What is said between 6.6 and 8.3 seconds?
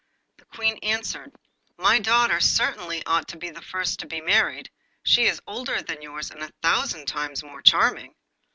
thousand times more charming!